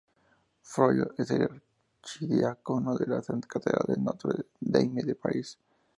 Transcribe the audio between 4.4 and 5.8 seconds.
Dame de París.